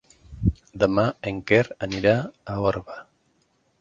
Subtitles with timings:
[0.83, 2.15] Demà en Quer anirà
[2.55, 2.97] a Orba.